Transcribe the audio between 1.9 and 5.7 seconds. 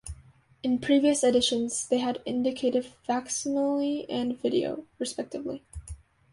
had indicated facsimile and video, respectively.